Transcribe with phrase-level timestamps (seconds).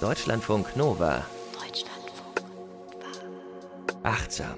[0.00, 1.24] Deutschlandfunk Nova.
[1.52, 4.08] Deutschlandfunk Nova.
[4.08, 4.54] Achtsam.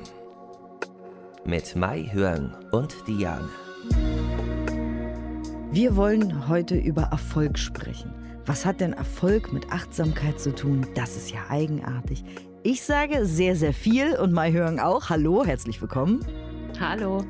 [1.46, 3.48] Mit Mai Hörn und Diane.
[5.72, 8.12] Wir wollen heute über Erfolg sprechen.
[8.45, 10.87] Was hat denn Erfolg mit Achtsamkeit zu tun?
[10.95, 12.22] Das ist ja eigenartig.
[12.63, 15.09] Ich sage sehr, sehr viel und Mai Hörn auch.
[15.09, 16.20] Hallo, herzlich willkommen.
[16.80, 17.23] Hallo.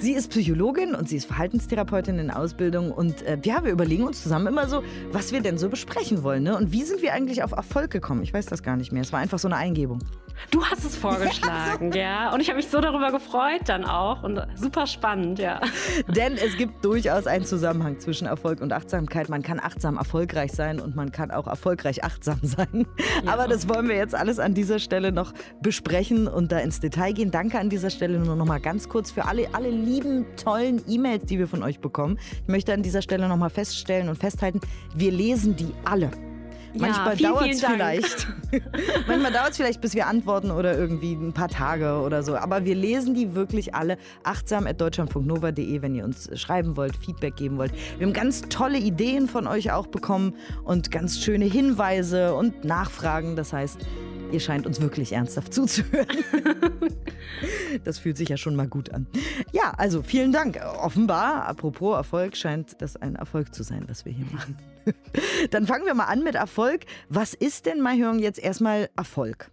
[0.00, 2.90] Sie ist Psychologin und sie ist Verhaltenstherapeutin in Ausbildung.
[2.90, 4.82] Und äh, ja, wir überlegen uns zusammen immer so,
[5.12, 6.42] was wir denn so besprechen wollen.
[6.42, 6.56] Ne?
[6.56, 8.24] Und wie sind wir eigentlich auf Erfolg gekommen?
[8.24, 9.02] Ich weiß das gar nicht mehr.
[9.02, 10.00] Es war einfach so eine Eingebung.
[10.50, 12.32] Du hast es vorgeschlagen, ja.
[12.32, 14.22] Und ich habe mich so darüber gefreut dann auch.
[14.22, 15.60] Und super spannend, ja.
[16.08, 19.28] Denn es gibt durchaus einen Zusammenhang zwischen Erfolg und Achtsamkeit.
[19.28, 22.86] Man kann achtsam erfolgreich sein und man kann auch erfolgreich achtsam sein.
[23.24, 23.32] Ja.
[23.32, 27.12] Aber das wollen wir jetzt alles an dieser Stelle noch besprechen und da ins Detail
[27.12, 27.30] gehen.
[27.30, 31.24] Danke an dieser Stelle nur noch mal ganz kurz für alle, alle lieben, tollen E-Mails,
[31.26, 32.18] die wir von euch bekommen.
[32.42, 34.60] Ich möchte an dieser Stelle noch mal feststellen und festhalten,
[34.94, 36.10] wir lesen die alle.
[36.78, 38.28] Manchmal ja, dauert es vielleicht.
[39.06, 42.36] Manchmal dauert es vielleicht, bis wir antworten oder irgendwie ein paar Tage oder so.
[42.36, 47.36] Aber wir lesen die wirklich alle achtsam at deutschlandfunknova.de, wenn ihr uns schreiben wollt, Feedback
[47.36, 47.72] geben wollt.
[47.98, 53.36] Wir haben ganz tolle Ideen von euch auch bekommen und ganz schöne Hinweise und Nachfragen.
[53.36, 53.80] Das heißt,
[54.32, 56.24] Ihr scheint uns wirklich ernsthaft zuzuhören.
[57.84, 59.06] das fühlt sich ja schon mal gut an.
[59.52, 60.58] Ja, also vielen Dank.
[60.82, 64.56] Offenbar, apropos Erfolg, scheint das ein Erfolg zu sein, was wir hier machen.
[65.50, 66.82] Dann fangen wir mal an mit Erfolg.
[67.08, 69.50] Was ist denn, Mahjong, jetzt erstmal Erfolg?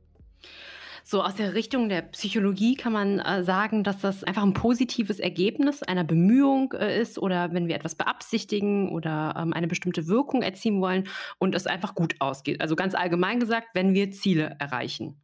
[1.06, 5.20] So aus der Richtung der Psychologie kann man äh, sagen, dass das einfach ein positives
[5.20, 10.42] Ergebnis einer Bemühung äh, ist oder wenn wir etwas beabsichtigen oder ähm, eine bestimmte Wirkung
[10.42, 11.10] erzielen wollen
[11.40, 12.62] und es einfach gut ausgeht.
[12.62, 15.22] Also ganz allgemein gesagt, wenn wir Ziele erreichen.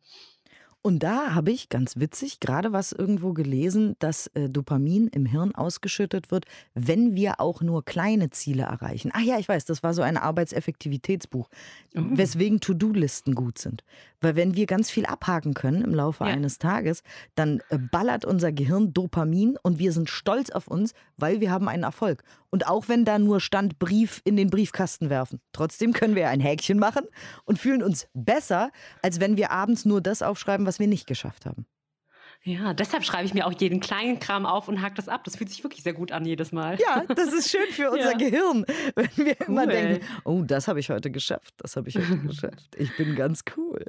[0.81, 5.53] Und da habe ich ganz witzig gerade was irgendwo gelesen, dass äh, Dopamin im Hirn
[5.53, 9.11] ausgeschüttet wird, wenn wir auch nur kleine Ziele erreichen.
[9.13, 11.49] Ach ja, ich weiß, das war so ein Arbeitseffektivitätsbuch,
[11.93, 12.17] mhm.
[12.17, 13.83] weswegen To-Do-Listen gut sind.
[14.21, 16.29] Weil wenn wir ganz viel abhaken können im Laufe ja.
[16.29, 17.03] eines Tages,
[17.35, 21.67] dann äh, ballert unser Gehirn Dopamin und wir sind stolz auf uns, weil wir haben
[21.67, 22.23] einen Erfolg.
[22.49, 26.39] Und auch wenn da nur stand Brief in den Briefkasten werfen, trotzdem können wir ein
[26.39, 27.05] Häkchen machen
[27.45, 28.71] und fühlen uns besser,
[29.01, 31.65] als wenn wir abends nur das aufschreiben, was wir nicht geschafft haben.
[32.43, 35.25] Ja, deshalb schreibe ich mir auch jeden kleinen Kram auf und hake das ab.
[35.25, 36.77] Das fühlt sich wirklich sehr gut an jedes Mal.
[36.79, 38.17] Ja, das ist schön für unser ja.
[38.17, 39.47] Gehirn, wenn wir cool.
[39.47, 42.75] immer denken, oh, das habe ich heute geschafft, das habe ich heute geschafft.
[42.77, 43.85] Ich bin ganz cool.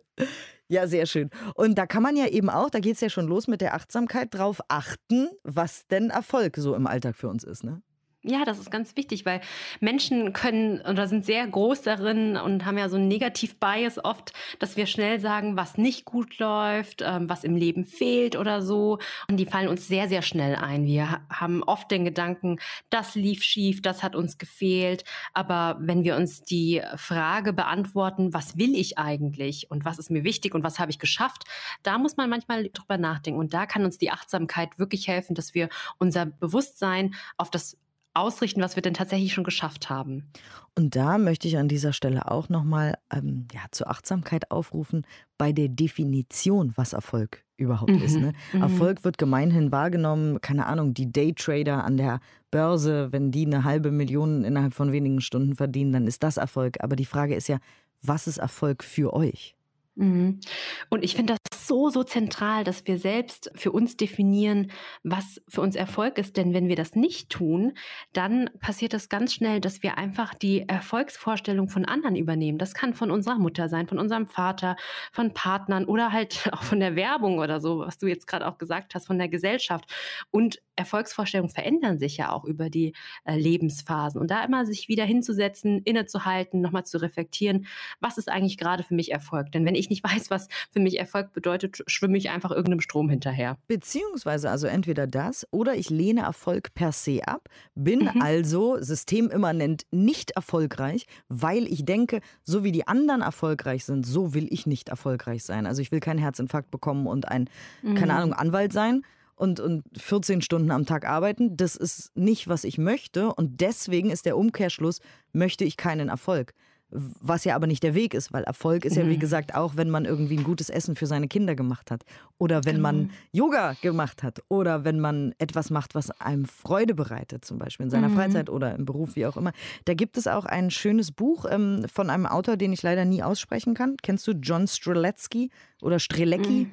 [0.66, 1.30] Ja, sehr schön.
[1.54, 3.74] Und da kann man ja eben auch, da geht es ja schon los mit der
[3.74, 7.82] Achtsamkeit, drauf achten, was denn Erfolg so im Alltag für uns ist, ne?
[8.22, 9.40] Ja, das ist ganz wichtig, weil
[9.80, 14.76] Menschen können oder sind sehr groß darin und haben ja so einen Negativ-Bias oft, dass
[14.76, 18.98] wir schnell sagen, was nicht gut läuft, ähm, was im Leben fehlt oder so.
[19.30, 20.84] Und die fallen uns sehr, sehr schnell ein.
[20.84, 22.58] Wir haben oft den Gedanken,
[22.90, 25.04] das lief schief, das hat uns gefehlt.
[25.32, 30.24] Aber wenn wir uns die Frage beantworten, was will ich eigentlich und was ist mir
[30.24, 31.44] wichtig und was habe ich geschafft,
[31.82, 33.40] da muss man manchmal drüber nachdenken.
[33.40, 37.78] Und da kann uns die Achtsamkeit wirklich helfen, dass wir unser Bewusstsein auf das
[38.14, 40.30] ausrichten, was wir denn tatsächlich schon geschafft haben.
[40.76, 45.06] Und da möchte ich an dieser Stelle auch nochmal ähm, ja, zur Achtsamkeit aufrufen
[45.38, 48.02] bei der Definition, was Erfolg überhaupt mhm.
[48.02, 48.16] ist.
[48.16, 48.32] Ne?
[48.52, 48.62] Mhm.
[48.62, 53.90] Erfolg wird gemeinhin wahrgenommen, keine Ahnung, die Daytrader an der Börse, wenn die eine halbe
[53.90, 56.82] Million innerhalb von wenigen Stunden verdienen, dann ist das Erfolg.
[56.82, 57.58] Aber die Frage ist ja,
[58.02, 59.54] was ist Erfolg für euch?
[60.00, 60.40] Mhm.
[60.88, 64.72] Und ich finde das so, so zentral, dass wir selbst für uns definieren,
[65.02, 66.38] was für uns Erfolg ist.
[66.38, 67.74] Denn wenn wir das nicht tun,
[68.14, 72.56] dann passiert es ganz schnell, dass wir einfach die Erfolgsvorstellung von anderen übernehmen.
[72.56, 74.76] Das kann von unserer Mutter sein, von unserem Vater,
[75.12, 78.56] von Partnern oder halt auch von der Werbung oder so, was du jetzt gerade auch
[78.56, 79.84] gesagt hast, von der Gesellschaft.
[80.30, 82.94] Und Erfolgsvorstellungen verändern sich ja auch über die
[83.24, 84.18] äh, Lebensphasen.
[84.18, 87.66] Und da immer sich wieder hinzusetzen, innezuhalten, nochmal zu reflektieren,
[88.00, 89.52] was ist eigentlich gerade für mich Erfolg?
[89.52, 93.08] Denn wenn ich nicht weiß, was für mich Erfolg bedeutet, schwimme ich einfach irgendeinem Strom
[93.10, 93.58] hinterher.
[93.66, 98.22] Beziehungsweise also entweder das oder ich lehne Erfolg per se ab, bin mhm.
[98.22, 104.46] also systemimmanent nicht erfolgreich, weil ich denke, so wie die anderen erfolgreich sind, so will
[104.50, 105.66] ich nicht erfolgreich sein.
[105.66, 107.50] Also ich will keinen Herzinfarkt bekommen und ein,
[107.82, 107.94] mhm.
[107.96, 109.02] keine Ahnung, Anwalt sein,
[109.40, 111.56] und, und 14 Stunden am Tag arbeiten.
[111.56, 113.32] Das ist nicht, was ich möchte.
[113.32, 115.00] Und deswegen ist der Umkehrschluss,
[115.32, 116.52] möchte ich keinen Erfolg.
[116.90, 119.20] Was ja aber nicht der Weg ist, weil Erfolg ist ja, wie mhm.
[119.20, 122.04] gesagt, auch wenn man irgendwie ein gutes Essen für seine Kinder gemacht hat.
[122.38, 123.46] Oder wenn man genau.
[123.46, 124.42] Yoga gemacht hat.
[124.48, 128.16] Oder wenn man etwas macht, was einem Freude bereitet, zum Beispiel in seiner mhm.
[128.16, 129.52] Freizeit oder im Beruf, wie auch immer.
[129.84, 133.22] Da gibt es auch ein schönes Buch ähm, von einem Autor, den ich leider nie
[133.22, 133.96] aussprechen kann.
[134.02, 135.50] Kennst du John Streletsky
[135.80, 136.66] oder Strelecki?
[136.66, 136.72] Mhm.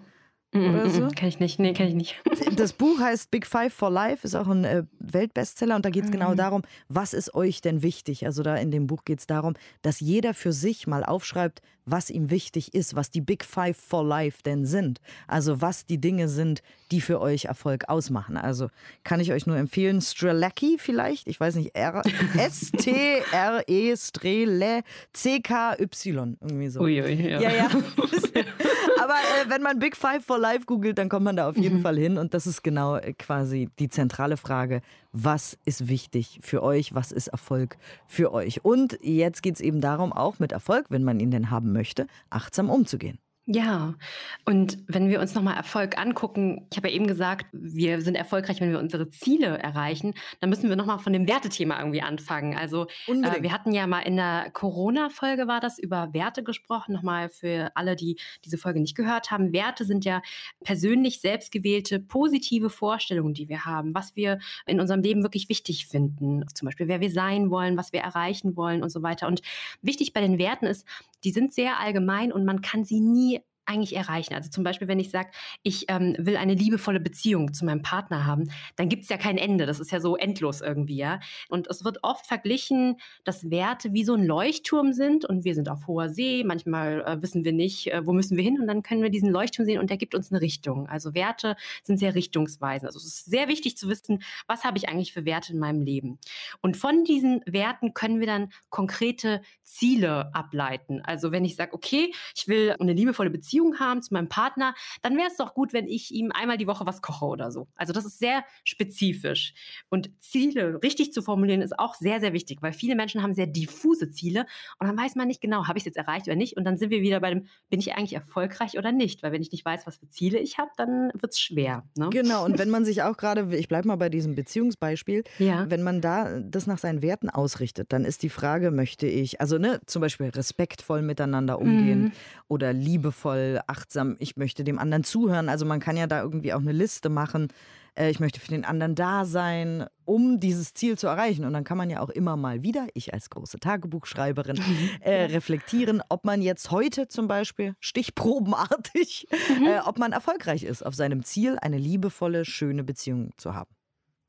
[0.66, 1.08] Oder so.
[1.16, 2.16] Kenn ich nicht, nee, kenn ich nicht.
[2.58, 6.06] Das Buch heißt Big Five for Life, ist auch ein äh, Weltbestseller und da geht
[6.06, 6.38] es genau Mhm.
[6.38, 8.26] darum, was ist euch denn wichtig?
[8.26, 12.10] Also da in dem Buch geht es darum, dass jeder für sich mal aufschreibt, was
[12.10, 15.00] ihm wichtig ist, was die Big Five for Life denn sind.
[15.28, 16.62] Also was die Dinge sind,
[16.92, 18.36] die für euch Erfolg ausmachen.
[18.38, 18.70] Also
[19.04, 22.02] kann ich euch nur empfehlen, Strelacki vielleicht, ich weiß nicht, R
[22.38, 24.82] S-T-R-E, Strele,
[25.14, 26.82] C-K-Y, irgendwie so.
[26.82, 27.40] Uiui, ja.
[27.42, 27.68] Ja, ja.
[29.00, 31.82] Aber äh, wenn man Big Five for Life googelt, dann kommt man da auf jeden
[31.82, 32.18] Fall hin.
[32.18, 34.82] Und das ist genau äh, quasi die zentrale Frage.
[35.12, 36.96] Was ist wichtig für euch?
[36.96, 37.78] Was ist Erfolg
[38.08, 38.64] für euch?
[38.64, 42.08] Und jetzt geht es eben darum, auch mit Erfolg, wenn man ihn denn haben möchte,
[42.30, 43.20] achtsam umzugehen.
[43.50, 43.96] Ja,
[44.44, 48.60] und wenn wir uns nochmal Erfolg angucken, ich habe ja eben gesagt, wir sind erfolgreich,
[48.60, 52.58] wenn wir unsere Ziele erreichen, dann müssen wir nochmal von dem Wertethema irgendwie anfangen.
[52.58, 57.30] Also äh, wir hatten ja mal in der Corona-Folge war das über Werte gesprochen, nochmal
[57.30, 59.54] für alle, die diese Folge nicht gehört haben.
[59.54, 60.22] Werte sind ja
[60.66, 66.44] persönlich selbstgewählte positive Vorstellungen, die wir haben, was wir in unserem Leben wirklich wichtig finden.
[66.54, 69.26] Zum Beispiel, wer wir sein wollen, was wir erreichen wollen und so weiter.
[69.26, 69.42] Und
[69.82, 70.86] wichtig bei den Werten ist,
[71.24, 74.34] die sind sehr allgemein und man kann sie nie eigentlich erreichen.
[74.34, 75.30] Also zum Beispiel, wenn ich sage,
[75.64, 79.38] ich ähm, will eine liebevolle Beziehung zu meinem Partner haben, dann gibt es ja kein
[79.38, 79.66] Ende.
[79.66, 81.20] Das ist ja so endlos irgendwie, ja.
[81.50, 85.70] Und es wird oft verglichen, dass Werte wie so ein Leuchtturm sind und wir sind
[85.70, 86.44] auf hoher See.
[86.46, 89.30] Manchmal äh, wissen wir nicht, äh, wo müssen wir hin und dann können wir diesen
[89.30, 90.88] Leuchtturm sehen und der gibt uns eine Richtung.
[90.88, 92.88] Also Werte sind sehr richtungsweisend.
[92.88, 95.82] Also es ist sehr wichtig zu wissen, was habe ich eigentlich für Werte in meinem
[95.82, 96.20] Leben.
[96.62, 101.02] Und von diesen Werten können wir dann konkrete Ziele ableiten.
[101.04, 105.18] Also wenn ich sage, okay, ich will eine liebevolle Beziehung haben zu meinem Partner, dann
[105.18, 107.68] wäre es doch gut, wenn ich ihm einmal die Woche was koche oder so.
[107.76, 109.54] Also das ist sehr spezifisch.
[109.90, 113.48] Und Ziele richtig zu formulieren ist auch sehr, sehr wichtig, weil viele Menschen haben sehr
[113.48, 114.46] diffuse Ziele
[114.80, 116.58] und dann weiß man nicht genau, habe ich es jetzt erreicht oder nicht.
[116.58, 119.24] Und dann sind wir wieder bei dem, bin ich eigentlich erfolgreich oder nicht?
[119.24, 121.84] Weil wenn ich nicht weiß, was für Ziele ich habe, dann wird es schwer.
[121.98, 122.10] Ne?
[122.12, 125.66] Genau, und wenn man sich auch gerade, ich bleibe mal bei diesem Beziehungsbeispiel, Ja.
[125.70, 129.58] wenn man da das nach seinen Werten ausrichtet, dann ist die Frage, möchte ich, also
[129.58, 132.12] ne, zum Beispiel respektvoll miteinander umgehen Mhm.
[132.48, 135.50] oder liebevoll, achtsam, ich möchte dem anderen zuhören.
[135.50, 137.48] Also man kann ja da irgendwie auch eine Liste machen.
[137.96, 141.46] Äh, Ich möchte für den anderen da sein, um dieses Ziel zu erreichen.
[141.46, 144.60] Und dann kann man ja auch immer mal wieder, ich als große Tagebuchschreiberin,
[145.02, 149.28] äh, reflektieren, ob man jetzt heute zum Beispiel stichprobenartig,
[149.66, 153.72] äh, ob man erfolgreich ist auf seinem Ziel, eine liebevolle, schöne Beziehung zu haben.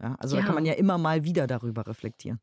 [0.03, 0.47] Ja, also da Ja.
[0.47, 2.41] kann man ja immer mal wieder darüber reflektieren.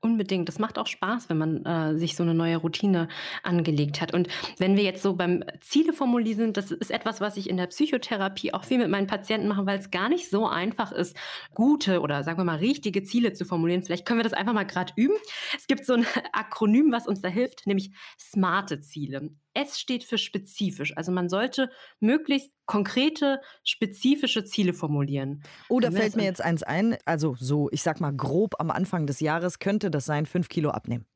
[0.00, 0.48] Unbedingt.
[0.48, 3.08] Das macht auch Spaß, wenn man äh, sich so eine neue Routine
[3.42, 4.12] angelegt hat.
[4.14, 4.28] Und
[4.58, 7.66] wenn wir jetzt so beim Ziele formulieren sind, das ist etwas, was ich in der
[7.66, 11.16] Psychotherapie auch viel mit meinen Patienten mache, weil es gar nicht so einfach ist,
[11.54, 13.82] gute oder sagen wir mal richtige Ziele zu formulieren.
[13.82, 15.16] Vielleicht können wir das einfach mal gerade üben.
[15.56, 19.30] Es gibt so ein Akronym, was uns da hilft, nämlich smarte Ziele.
[19.56, 20.96] S steht für spezifisch.
[20.96, 25.42] Also man sollte möglichst konkrete, spezifische Ziele formulieren.
[25.86, 26.96] Können wir fällt mir jetzt eins ein.
[27.06, 30.70] Also so, ich sag mal grob am Anfang des Jahres könnte das sein, fünf Kilo
[30.70, 31.06] abnehmen.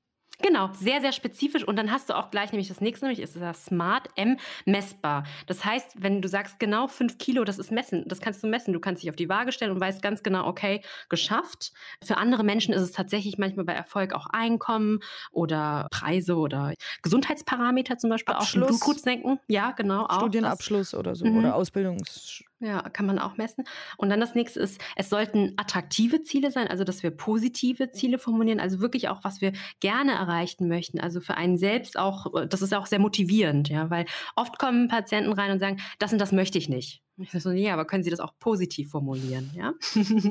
[0.42, 1.64] Genau, sehr, sehr spezifisch.
[1.64, 5.24] Und dann hast du auch gleich nämlich das nächste, nämlich ist das Smart M messbar.
[5.46, 8.72] Das heißt, wenn du sagst, genau fünf Kilo, das ist messen, das kannst du messen.
[8.72, 11.72] Du kannst dich auf die Waage stellen und weißt ganz genau, okay, geschafft.
[12.04, 15.00] Für andere Menschen ist es tatsächlich manchmal bei Erfolg auch Einkommen
[15.32, 18.64] oder Preise oder Gesundheitsparameter zum Beispiel Abschluss.
[18.64, 18.68] auch.
[18.68, 19.38] Blutdruck senken.
[19.48, 20.06] Ja, genau.
[20.10, 21.38] Studienabschluss oder so Mhm.
[21.38, 22.42] oder Ausbildungs.
[22.62, 23.64] Ja, kann man auch messen.
[23.96, 28.18] Und dann das nächste ist, es sollten attraktive Ziele sein, also dass wir positive Ziele
[28.18, 31.00] formulieren, also wirklich auch, was wir gerne erreichen möchten.
[31.00, 34.04] Also für einen selbst auch, äh, das ist auch sehr motivierend, ja, weil
[34.36, 37.02] oft kommen Patienten rein und sagen, das und das möchte ich nicht.
[37.20, 39.74] Ich so, ja, aber können Sie das auch positiv formulieren, ja?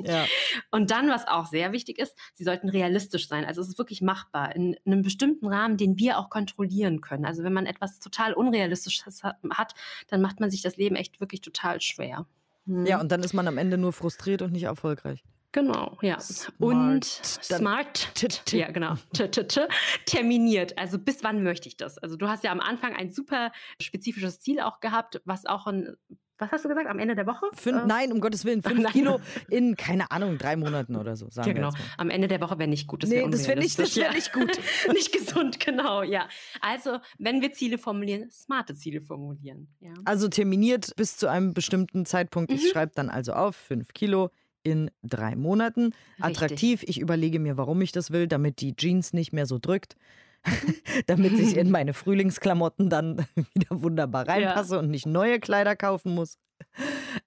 [0.03, 0.25] Ja.
[0.71, 3.45] Und dann, was auch sehr wichtig ist, sie sollten realistisch sein.
[3.45, 7.25] Also es ist wirklich machbar in einem bestimmten Rahmen, den wir auch kontrollieren können.
[7.25, 9.75] Also wenn man etwas total Unrealistisches hat,
[10.07, 12.25] dann macht man sich das Leben echt wirklich total schwer.
[12.65, 12.85] Hm.
[12.85, 15.23] ja, und dann ist man am Ende nur frustriert und nicht erfolgreich.
[15.51, 16.19] Genau, ja.
[16.19, 16.53] Smart.
[16.59, 19.67] Und smart, T- t- ja genau, T -t -t
[20.05, 20.77] terminiert.
[20.77, 21.97] Also bis wann möchte ich das?
[21.97, 25.95] Also du hast ja am Anfang ein super spezifisches Ziel auch gehabt, was auch ein,
[26.39, 27.45] was hast du gesagt, am Ende der Woche?
[27.53, 28.91] Fünf, Äh, nein, um Gottes Willen, fünf.
[28.91, 29.19] Kilo
[29.49, 31.73] in, keine Ahnung, drei Monaten oder so, sagen Ja, wir genau.
[31.97, 33.03] Am Ende der Woche wäre nicht gut.
[33.03, 34.59] Das Nee, wäre das wäre nicht, das wär nicht gut.
[34.93, 36.27] nicht gesund, genau, ja.
[36.61, 39.67] Also, wenn wir Ziele formulieren, smarte Ziele formulieren.
[39.79, 39.93] Ja.
[40.05, 42.51] Also terminiert bis zu einem bestimmten Zeitpunkt.
[42.51, 42.67] Ich Mhm.
[42.67, 44.29] schreibe dann also auf, fünf Kilo
[44.63, 45.93] in drei Monaten.
[46.19, 46.83] Attraktiv.
[46.83, 49.95] Ich überlege mir, warum ich das will, damit die Jeans nicht mehr so drückt.
[51.07, 56.37] damit ich in meine Frühlingsklamotten dann wieder wunderbar reinpasse und nicht neue Kleider kaufen muss.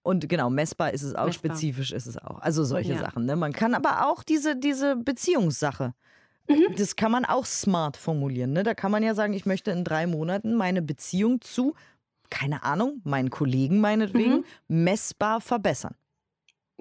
[0.03, 1.51] Und genau, messbar ist es auch, Messbar.
[1.55, 2.41] spezifisch ist es auch.
[2.41, 2.99] Also solche Ja.
[2.99, 3.25] Sachen.
[3.25, 3.37] Ne?
[3.37, 5.95] Man kann aber auch diese, diese Beziehungssache,
[6.49, 6.75] Mhm.
[6.77, 8.53] das kann man auch smart formulieren.
[8.53, 8.63] Ne?
[8.65, 11.75] Da kann man ja sagen, ich möchte in drei Monaten meine Beziehung zu
[12.31, 14.45] keine Ahnung, meinen Kollegen meinetwegen, Mhm.
[14.85, 15.95] messbar verbessern.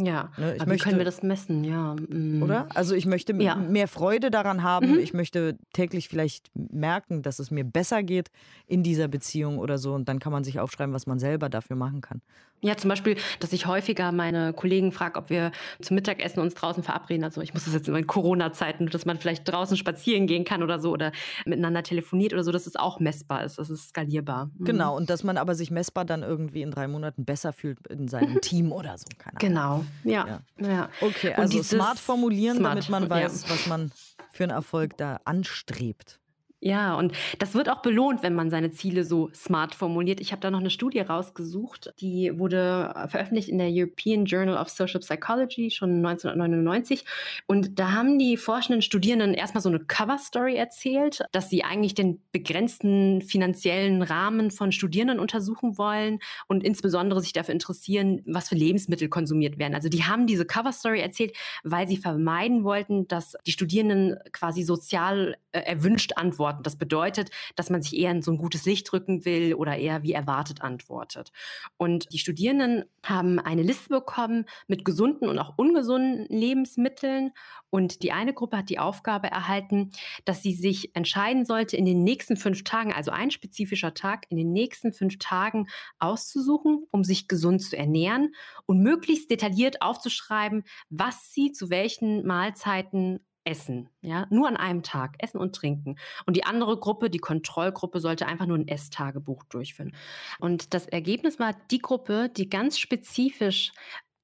[0.05, 1.63] Ja, Ne, ich aber wie möchte- können wir das messen?
[1.63, 1.95] Ja.
[1.95, 2.41] mm.
[2.43, 2.67] Oder?
[2.73, 3.55] Also ich möchte Ja.
[3.55, 4.91] mehr Freude daran haben.
[4.93, 4.99] Mhm.
[4.99, 8.31] Ich möchte täglich vielleicht merken, dass es mir besser geht
[8.67, 9.93] in dieser Beziehung oder so.
[9.93, 12.21] Und dann kann man sich aufschreiben, was man selber dafür machen kann.
[12.61, 15.51] Ja, zum Beispiel, dass ich häufiger meine Kollegen frage, ob wir
[15.81, 17.23] zum Mittagessen uns draußen verabreden.
[17.23, 20.79] Also ich muss das jetzt in Corona-Zeiten, dass man vielleicht draußen spazieren gehen kann oder
[20.79, 21.11] so oder
[21.45, 24.51] miteinander telefoniert oder so, dass es auch messbar ist, das ist skalierbar.
[24.57, 24.65] Mhm.
[24.65, 24.95] Genau.
[24.95, 28.39] Und dass man aber sich messbar dann irgendwie in drei Monaten besser fühlt in seinem
[28.41, 29.05] Team oder so.
[29.17, 29.87] Keine Ahnung.
[30.03, 30.41] Genau, ja.
[30.59, 30.67] Ja.
[30.67, 30.89] ja.
[31.01, 33.09] Okay, Und also smart formulieren, smart, damit man ja.
[33.09, 33.91] weiß, was man
[34.31, 36.20] für einen Erfolg da anstrebt.
[36.63, 40.21] Ja, und das wird auch belohnt, wenn man seine Ziele so smart formuliert.
[40.21, 44.57] Ich habe da noch eine Studie rausgesucht, die wurde äh, veröffentlicht in der European Journal
[44.57, 47.03] of Social Psychology schon 1999.
[47.47, 52.21] Und da haben die forschenden Studierenden erstmal so eine Cover-Story erzählt, dass sie eigentlich den
[52.31, 59.09] begrenzten finanziellen Rahmen von Studierenden untersuchen wollen und insbesondere sich dafür interessieren, was für Lebensmittel
[59.09, 59.73] konsumiert werden.
[59.73, 65.37] Also die haben diese Cover-Story erzählt, weil sie vermeiden wollten, dass die Studierenden quasi sozial
[65.53, 66.50] äh, erwünscht antworten.
[66.63, 70.03] Das bedeutet, dass man sich eher in so ein gutes Licht drücken will oder eher
[70.03, 71.31] wie erwartet antwortet.
[71.77, 77.31] Und die Studierenden haben eine Liste bekommen mit gesunden und auch ungesunden Lebensmitteln.
[77.69, 79.91] Und die eine Gruppe hat die Aufgabe erhalten,
[80.25, 84.37] dass sie sich entscheiden sollte, in den nächsten fünf Tagen, also ein spezifischer Tag, in
[84.37, 85.67] den nächsten fünf Tagen
[85.99, 88.33] auszusuchen, um sich gesund zu ernähren
[88.65, 93.89] und möglichst detailliert aufzuschreiben, was sie zu welchen Mahlzeiten essen.
[94.01, 95.97] Ja, nur an einem Tag essen und trinken.
[96.25, 99.95] Und die andere Gruppe, die Kontrollgruppe, sollte einfach nur ein Esstagebuch durchführen.
[100.39, 103.71] Und das Ergebnis war die Gruppe, die ganz spezifisch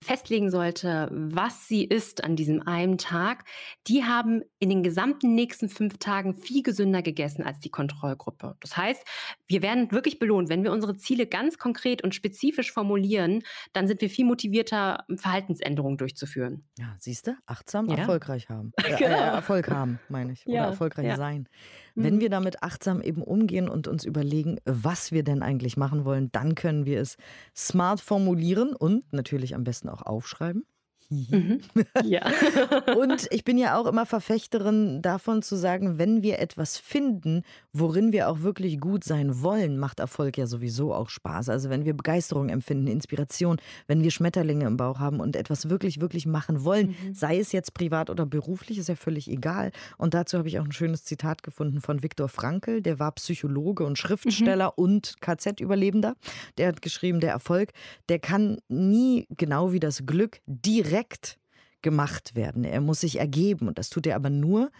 [0.04, 3.46] festlegen sollte, was sie isst an diesem einen Tag,
[3.88, 8.56] die haben in den gesamten nächsten fünf Tagen viel gesünder gegessen als die Kontrollgruppe.
[8.60, 9.04] Das heißt,
[9.48, 10.50] wir werden wirklich belohnt.
[10.50, 15.98] Wenn wir unsere Ziele ganz konkret und spezifisch formulieren, dann sind wir viel motivierter, Verhaltensänderungen
[15.98, 16.66] durchzuführen.
[16.78, 17.36] Ja, siehst du?
[17.46, 17.98] Achtsam Ja.
[17.98, 18.74] erfolgreich haben.
[18.88, 19.10] Äh, Genau.
[19.18, 20.46] äh, Erfolg haben, meine ich.
[20.46, 21.16] Oder Ja, erfolgreich ja.
[21.18, 21.50] sein.
[21.98, 22.04] Mhm.
[22.04, 26.32] Wenn wir damit achtsam eben umgehen und uns überlegen, was wir denn eigentlich machen wollen,
[26.32, 27.18] dann können wir es
[27.56, 30.64] smart formulieren und natürlich am besten auch aufschreiben.
[31.10, 31.62] Mhm.
[32.04, 32.26] Ja.
[33.00, 38.12] Und ich bin ja auch immer Verfechterin davon zu sagen, wenn wir etwas finden, worin
[38.12, 41.48] wir auch wirklich gut sein wollen, macht Erfolg ja sowieso auch Spaß.
[41.48, 46.02] Also wenn wir Begeisterung empfinden, Inspiration, wenn wir Schmetterlinge im Bauch haben und etwas wirklich,
[46.02, 47.14] wirklich machen wollen, Mhm.
[47.14, 49.72] sei es jetzt privat oder beruflich, ist ja völlig egal.
[49.98, 53.86] Und dazu habe ich auch ein schönes Zitat gefunden von Viktor Frankl, der war Psychologe
[53.86, 54.84] und Schriftsteller Mhm.
[54.84, 56.16] und KZ-Überlebender.
[56.58, 57.72] Der hat geschrieben, der Erfolg,
[58.10, 60.97] der kann nie genau wie das Glück direkt
[61.82, 62.64] gemacht werden.
[62.64, 64.72] Er muss sich ergeben und das tut er aber nur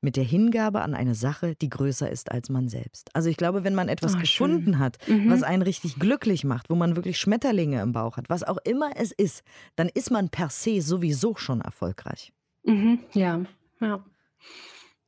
[0.00, 3.10] mit der Hingabe an eine Sache, die größer ist als man selbst.
[3.14, 4.52] Also ich glaube, wenn man etwas Oh, schön.
[4.52, 5.28] gefunden hat, Mhm.
[5.30, 8.92] was einen richtig glücklich macht, wo man wirklich Schmetterlinge im Bauch hat, was auch immer
[8.96, 9.42] es ist,
[9.74, 12.32] dann ist man per se sowieso schon erfolgreich.
[12.64, 13.00] Mhm.
[13.12, 13.40] Ja.
[13.80, 14.04] Ja.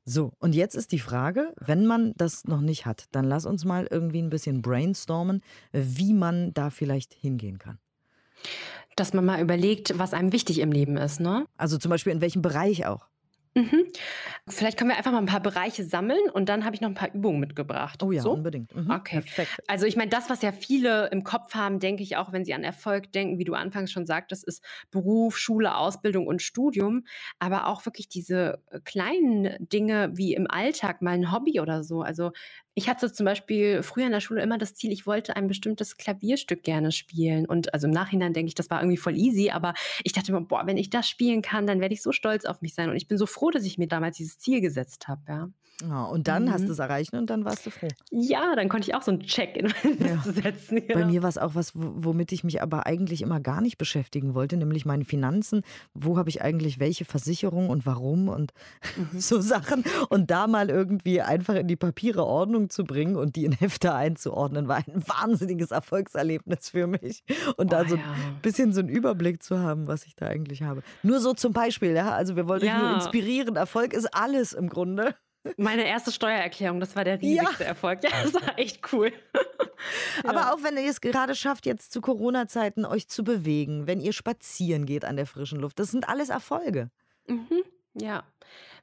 [0.05, 3.65] So, und jetzt ist die Frage, wenn man das noch nicht hat, dann lass uns
[3.65, 5.41] mal irgendwie ein bisschen brainstormen,
[5.73, 7.79] wie man da vielleicht hingehen kann.
[9.01, 11.47] Dass man mal überlegt, was einem wichtig im Leben ist, ne?
[11.57, 13.07] Also zum Beispiel in welchem Bereich auch.
[13.55, 13.87] Mhm.
[14.47, 16.95] Vielleicht können wir einfach mal ein paar Bereiche sammeln und dann habe ich noch ein
[16.95, 18.03] paar Übungen mitgebracht.
[18.03, 18.33] Oh ja, so?
[18.33, 18.77] unbedingt.
[18.77, 18.91] Mhm.
[18.91, 19.23] Okay.
[19.23, 19.59] Perfekt.
[19.69, 22.53] Also ich meine, das, was ja viele im Kopf haben, denke ich auch, wenn sie
[22.53, 27.05] an Erfolg denken, wie du anfangs schon sagtest, ist Beruf, Schule, Ausbildung und Studium.
[27.39, 32.03] Aber auch wirklich diese kleinen Dinge wie im Alltag, mal ein Hobby oder so.
[32.03, 32.33] Also
[32.75, 35.97] ich hatte zum Beispiel früher in der Schule immer das Ziel, ich wollte ein bestimmtes
[35.97, 37.47] Klavierstück gerne spielen.
[37.47, 39.51] Und also im Nachhinein denke ich, das war irgendwie voll easy.
[39.51, 39.75] Aber
[40.05, 42.63] ich dachte immer, boah, wenn ich das spielen kann, dann werde ich so stolz auf
[42.63, 42.89] mich sein.
[42.89, 45.23] Und ich bin so froh, dass ich mir damals dieses Ziel gesetzt habe.
[45.29, 45.49] Ja.
[45.89, 46.67] Ja, und dann hast Mhm.
[46.67, 47.89] du es erreicht und dann warst du froh.
[48.11, 50.21] Ja, dann konnte ich auch so einen Check in meine Ja.
[50.23, 50.83] Setzen.
[50.93, 51.07] Bei ja.
[51.07, 54.57] mir war es auch was, womit ich mich aber eigentlich immer gar nicht beschäftigen wollte,
[54.57, 55.63] nämlich meine Finanzen.
[55.95, 58.53] Wo habe ich eigentlich welche Versicherung und warum und
[58.97, 59.09] Mhm.
[59.21, 59.85] so Sachen.
[60.09, 63.95] Und da mal irgendwie einfach in die Papiere Ordnung zu bringen und die in Hefte
[63.95, 67.23] einzuordnen, war ein wahnsinniges Erfolgserlebnis für mich.
[67.57, 68.03] Und da Oh so ja.
[68.03, 70.83] ein bisschen so einen Überblick zu haben, was ich da eigentlich habe.
[71.03, 72.11] Nur so zum Beispiel, ja.
[72.13, 72.95] Also wir wollen euch nur Ja.
[72.97, 73.57] inspirieren.
[73.57, 75.15] Erfolg ist alles im Grunde.
[75.57, 77.43] Meine erste Steuererklärung, das war der Ja.
[77.43, 78.03] riesigste Erfolg.
[78.05, 79.13] Ja, das war echt cool.
[80.25, 84.13] Aber auch wenn ihr es gerade schafft, jetzt zu Corona-Zeiten euch zu bewegen, wenn ihr
[84.13, 86.91] spazieren geht an der frischen Luft, das sind alles Erfolge.
[87.27, 87.63] Mhm.
[87.95, 88.25] Ja,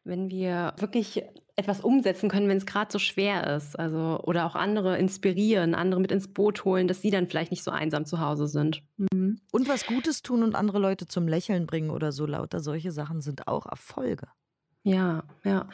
[0.04, 1.24] wenn wir wirklich
[1.56, 3.78] etwas umsetzen können, wenn es gerade so schwer ist.
[3.78, 7.64] Also, oder auch andere inspirieren, andere mit ins Boot holen, dass sie dann vielleicht nicht
[7.64, 8.84] so einsam zu Hause sind.
[8.98, 9.40] Mhm.
[9.52, 13.22] Und was Gutes tun und andere Leute zum Lächeln bringen oder so lauter solche Sachen
[13.22, 14.28] sind auch Erfolge.
[14.84, 15.68] Ja, ja.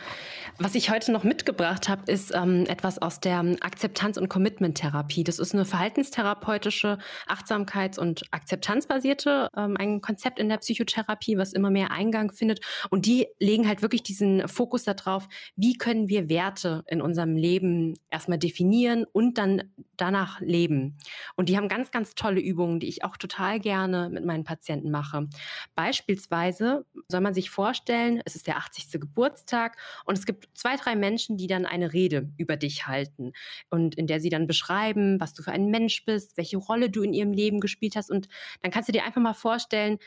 [0.57, 5.23] Was ich heute noch mitgebracht habe, ist ähm, etwas aus der Akzeptanz- und Commitment-Therapie.
[5.23, 11.69] Das ist eine verhaltenstherapeutische, achtsamkeits- und akzeptanzbasierte ähm, ein Konzept in der Psychotherapie, was immer
[11.69, 12.61] mehr Eingang findet.
[12.89, 17.93] Und die legen halt wirklich diesen Fokus darauf, wie können wir Werte in unserem Leben
[18.09, 20.97] erstmal definieren und dann danach leben.
[21.35, 24.89] Und die haben ganz, ganz tolle Übungen, die ich auch total gerne mit meinen Patienten
[24.89, 25.27] mache.
[25.75, 28.92] Beispielsweise soll man sich vorstellen, es ist der 80.
[28.99, 33.33] Geburtstag und es gibt zwei, drei Menschen, die dann eine Rede über dich halten
[33.69, 37.03] und in der sie dann beschreiben, was du für ein Mensch bist, welche Rolle du
[37.03, 38.27] in ihrem Leben gespielt hast und
[38.61, 39.99] dann kannst du dir einfach mal vorstellen,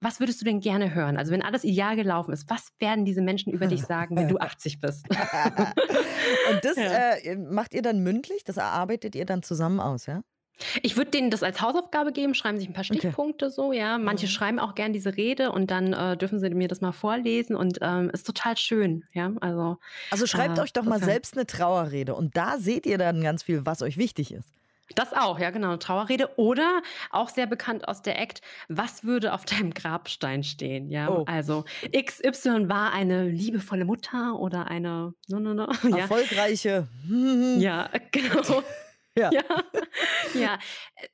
[0.00, 1.16] was würdest du denn gerne hören?
[1.16, 4.38] Also wenn alles ideal gelaufen ist, was werden diese Menschen über dich sagen, wenn du
[4.40, 5.06] 80 bist?
[5.08, 7.12] und das ja.
[7.16, 8.44] äh, macht ihr dann mündlich?
[8.44, 10.22] Das erarbeitet ihr dann zusammen aus, ja?
[10.82, 13.54] Ich würde denen das als Hausaufgabe geben, schreiben sich ein paar Stichpunkte okay.
[13.54, 13.98] so, ja.
[13.98, 14.30] Manche mhm.
[14.30, 17.78] schreiben auch gern diese Rede und dann äh, dürfen sie mir das mal vorlesen und
[17.82, 19.32] ähm, ist total schön, ja.
[19.40, 19.78] Also,
[20.10, 23.42] also schreibt äh, euch doch mal selbst eine Trauerrede und da seht ihr dann ganz
[23.42, 24.48] viel, was euch wichtig ist.
[24.94, 25.76] Das auch, ja, genau.
[25.76, 26.30] Trauerrede.
[26.36, 30.90] Oder auch sehr bekannt aus der Act, was würde auf deinem Grabstein stehen?
[30.90, 31.24] Ja, oh.
[31.26, 31.64] also
[31.94, 35.98] XY war eine liebevolle Mutter oder eine no, no, no, ja.
[35.98, 36.88] erfolgreiche.
[37.58, 38.62] ja, genau.
[39.20, 39.30] Ja.
[39.32, 39.42] ja.
[40.34, 40.58] ja,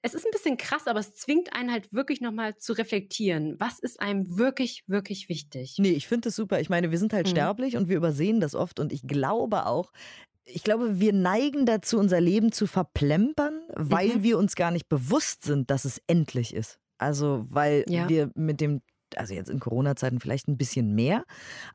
[0.03, 3.57] es ist ein bisschen krass, aber es zwingt einen halt wirklich nochmal zu reflektieren.
[3.59, 5.77] Was ist einem wirklich, wirklich wichtig?
[5.79, 6.61] Nee, ich finde das super.
[6.61, 7.31] Ich meine, wir sind halt mhm.
[7.31, 8.81] sterblich und wir übersehen das oft.
[8.81, 9.93] Und ich glaube auch,
[10.45, 14.23] ich glaube, wir neigen dazu, unser Leben zu verplempern, weil mhm.
[14.23, 16.79] wir uns gar nicht bewusst sind, dass es endlich ist.
[16.99, 18.09] Also, weil ja.
[18.09, 18.81] wir mit dem
[19.15, 21.25] also jetzt in Corona-Zeiten vielleicht ein bisschen mehr,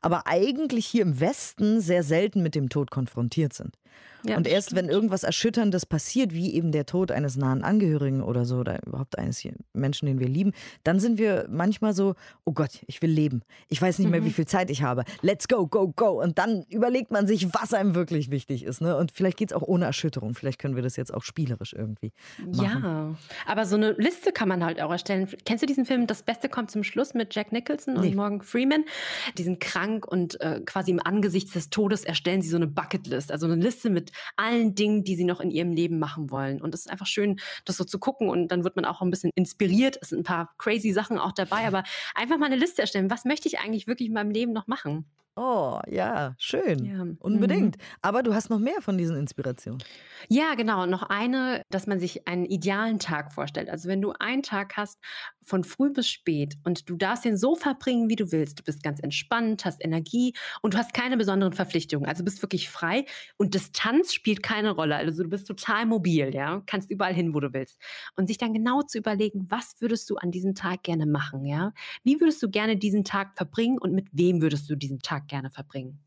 [0.00, 3.76] aber eigentlich hier im Westen sehr selten mit dem Tod konfrontiert sind.
[4.24, 4.82] Ja, und erst stimmt.
[4.82, 9.18] wenn irgendwas Erschütterndes passiert, wie eben der Tod eines nahen Angehörigen oder so, oder überhaupt
[9.18, 10.52] eines Menschen, den wir lieben,
[10.84, 13.42] dann sind wir manchmal so, oh Gott, ich will leben.
[13.68, 14.26] Ich weiß nicht mehr, mhm.
[14.26, 15.04] wie viel Zeit ich habe.
[15.22, 16.22] Let's go, go, go.
[16.22, 18.80] Und dann überlegt man sich, was einem wirklich wichtig ist.
[18.80, 18.96] Ne?
[18.96, 20.34] Und vielleicht geht es auch ohne Erschütterung.
[20.34, 22.82] Vielleicht können wir das jetzt auch spielerisch irgendwie machen.
[22.84, 23.14] Ja,
[23.46, 25.28] aber so eine Liste kann man halt auch erstellen.
[25.44, 28.08] Kennst du diesen Film Das Beste kommt zum Schluss mit Jack Nicholson nee.
[28.08, 28.84] und Morgan Freeman?
[29.36, 33.32] Die sind krank und äh, quasi im Angesicht des Todes erstellen sie so eine Bucketlist,
[33.32, 36.60] also eine Liste mit allen Dingen, die sie noch in ihrem Leben machen wollen.
[36.60, 39.10] Und es ist einfach schön, das so zu gucken und dann wird man auch ein
[39.10, 39.98] bisschen inspiriert.
[40.00, 43.10] Es sind ein paar crazy Sachen auch dabei, aber einfach mal eine Liste erstellen.
[43.10, 45.06] Was möchte ich eigentlich wirklich in meinem Leben noch machen?
[45.34, 46.84] Oh, ja, schön.
[46.84, 47.06] Ja.
[47.18, 47.78] Unbedingt.
[47.78, 47.82] Mhm.
[48.02, 49.82] Aber du hast noch mehr von diesen Inspirationen.
[50.28, 50.84] Ja, genau.
[50.84, 53.70] Noch eine, dass man sich einen idealen Tag vorstellt.
[53.70, 54.98] Also wenn du einen Tag hast,
[55.44, 58.58] von früh bis spät und du darfst den so verbringen, wie du willst.
[58.58, 62.08] Du bist ganz entspannt, hast Energie und du hast keine besonderen Verpflichtungen.
[62.08, 63.04] Also bist wirklich frei
[63.36, 64.96] und Distanz spielt keine Rolle.
[64.96, 67.78] Also du bist total mobil, ja, kannst überall hin, wo du willst.
[68.16, 71.72] Und sich dann genau zu überlegen, was würdest du an diesem Tag gerne machen, ja?
[72.04, 75.50] Wie würdest du gerne diesen Tag verbringen und mit wem würdest du diesen Tag gerne
[75.50, 75.98] verbringen?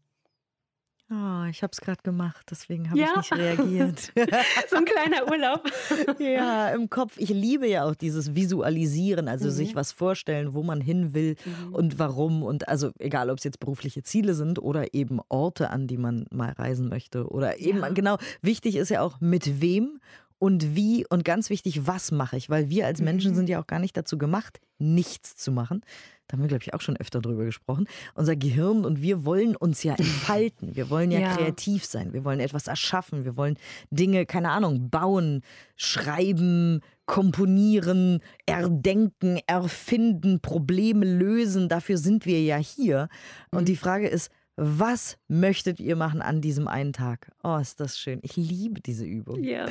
[1.11, 3.09] Oh, ich habe es gerade gemacht, deswegen habe ja.
[3.11, 4.11] ich nicht reagiert.
[4.69, 5.61] so ein kleiner Urlaub.
[6.19, 7.17] ja, im Kopf.
[7.17, 9.51] Ich liebe ja auch dieses Visualisieren, also mhm.
[9.51, 11.75] sich was vorstellen, wo man hin will mhm.
[11.75, 12.41] und warum.
[12.41, 16.25] Und also egal, ob es jetzt berufliche Ziele sind oder eben Orte, an die man
[16.31, 17.27] mal reisen möchte.
[17.27, 17.89] Oder eben, ja.
[17.89, 19.99] genau, wichtig ist ja auch, mit wem
[20.39, 22.49] und wie und ganz wichtig, was mache ich?
[22.49, 23.35] Weil wir als Menschen mhm.
[23.35, 25.81] sind ja auch gar nicht dazu gemacht, nichts zu machen.
[26.27, 27.87] Da haben wir, glaube ich, auch schon öfter drüber gesprochen.
[28.15, 30.75] Unser Gehirn und wir wollen uns ja entfalten.
[30.75, 32.13] Wir wollen ja, ja, kreativ sein.
[32.13, 33.25] Wir wollen etwas erschaffen.
[33.25, 33.57] Wir wollen
[33.91, 35.41] Dinge, keine Ahnung, bauen,
[35.75, 41.69] schreiben, komponieren, erdenken, erfinden, Probleme lösen.
[41.69, 43.07] Dafür sind wir ja hier.
[43.51, 43.65] Und mhm.
[43.65, 47.31] die Frage ist, was möchtet ihr machen an diesem einen Tag?
[47.43, 48.19] Oh, ist das schön.
[48.21, 49.43] Ich liebe diese Übung.
[49.43, 49.65] Ja.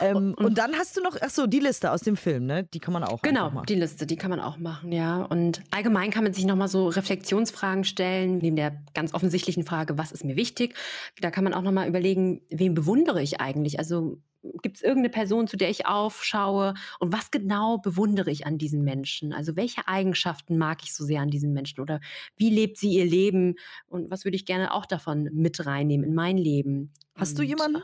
[0.00, 2.64] Ähm, und, und, dann hast du noch, ach so, die Liste aus dem Film, ne?
[2.64, 5.22] Die kann man auch Genau, die Liste, die kann man auch machen, ja.
[5.22, 10.12] Und allgemein kann man sich nochmal so Reflexionsfragen stellen, neben der ganz offensichtlichen Frage, was
[10.12, 10.74] ist mir wichtig?
[11.20, 13.78] Da kann man auch nochmal überlegen, wen bewundere ich eigentlich?
[13.78, 14.18] Also
[14.62, 18.82] gibt es irgendeine Person, zu der ich aufschaue und was genau bewundere ich an diesen
[18.84, 19.32] Menschen?
[19.32, 22.00] Also welche Eigenschaften mag ich so sehr an diesen Menschen oder
[22.36, 23.56] wie lebt sie ihr Leben
[23.86, 26.92] und was würde ich gerne auch davon mit reinnehmen in mein Leben?
[27.14, 27.82] Hast und, du jemanden?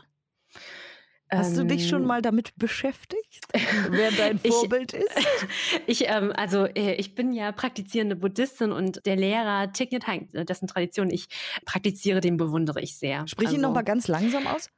[1.37, 3.47] Hast du dich schon ähm, mal damit beschäftigt,
[3.89, 5.47] wer dein Vorbild ich, ist?
[5.87, 10.27] Ich, ähm, also äh, ich bin ja praktizierende Buddhistin und der Lehrer Thich Nhat Hanh,
[10.31, 11.27] dessen Tradition ich
[11.65, 13.27] praktiziere, den bewundere ich sehr.
[13.27, 14.69] Sprich also, ihn noch mal ganz langsam aus.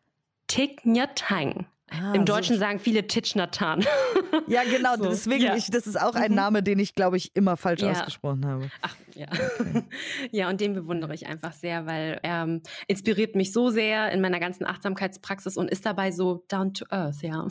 [0.48, 1.68] Thich Nhat Hanh.
[1.90, 3.86] Ah, Im Deutschen so sagen viele Titschnatan.
[4.48, 5.56] Ja, genau, so, deswegen, ja.
[5.56, 6.36] Ich, das ist auch ein mhm.
[6.36, 7.92] Name, den ich, glaube ich, immer falsch ja.
[7.92, 8.70] ausgesprochen habe.
[8.82, 9.28] Ach, ja.
[9.32, 9.84] Okay.
[10.32, 14.20] ja, und den bewundere ich einfach sehr, weil er ähm, inspiriert mich so sehr in
[14.22, 17.48] meiner ganzen Achtsamkeitspraxis und ist dabei so down to earth, ja.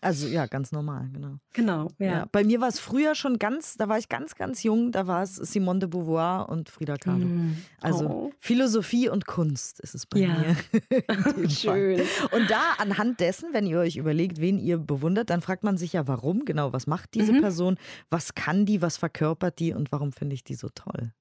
[0.00, 1.36] Also ja, ganz normal, genau.
[1.52, 2.06] Genau, ja.
[2.06, 2.28] ja.
[2.32, 5.22] Bei mir war es früher schon ganz, da war ich ganz, ganz jung, da war
[5.22, 7.26] es Simone de Beauvoir und Frida Kahlo.
[7.26, 7.56] Mm.
[7.80, 8.32] Also oh.
[8.38, 10.34] Philosophie und Kunst ist es bei ja.
[10.34, 11.48] mir.
[11.50, 12.00] Schön.
[12.32, 15.94] Und da anhand dessen, wenn ihr euch überlegt, wen ihr bewundert, dann fragt man sich
[15.94, 17.40] ja, warum genau, was macht diese mhm.
[17.40, 17.78] Person,
[18.10, 21.12] was kann die, was verkörpert die und warum finde ich die so toll.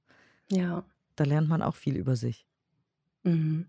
[0.52, 0.84] Ja.
[1.16, 2.46] Da lernt man auch viel über sich.
[3.24, 3.68] Mhm.